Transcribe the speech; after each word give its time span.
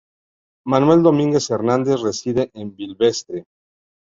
Manuel 0.65 1.03
Domínguez 1.03 1.47
Hernández 1.51 2.01
reside 2.01 2.49
en 2.55 2.75
Vilvestre. 2.75 3.43